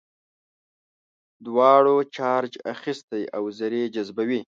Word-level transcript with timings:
دواړو 1.45 1.95
چارج 2.15 2.51
اخیستی 2.73 3.23
او 3.37 3.43
ذرې 3.59 3.83
جذبوي. 3.95 4.41